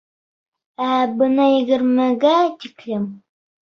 [0.85, 2.33] Ә бына егермегә
[2.65, 3.09] тиклем...